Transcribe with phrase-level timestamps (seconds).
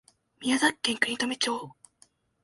[0.41, 1.73] 宮崎県国富町